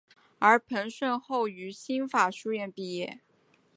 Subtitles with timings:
[0.39, 3.21] 而彭顺后于新法书院毕业。